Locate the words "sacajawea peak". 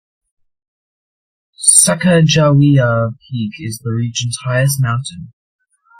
1.79-3.53